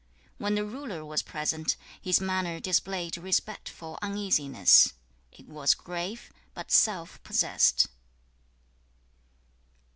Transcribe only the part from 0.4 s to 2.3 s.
When the ruler was present, his